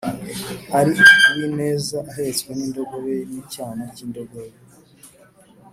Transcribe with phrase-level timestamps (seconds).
[0.79, 0.91] Ari
[1.27, 4.59] uw’ineza ahetswe n’indogobe N’icyana cy’indogobe.’